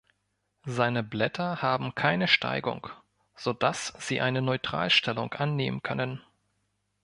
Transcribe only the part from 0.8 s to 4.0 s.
Blätter haben keine Steigung, so dass